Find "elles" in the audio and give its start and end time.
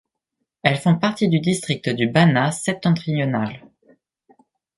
0.63-0.79